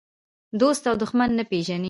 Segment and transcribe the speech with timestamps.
[0.61, 1.79] دوست او دښمن نه پېژني.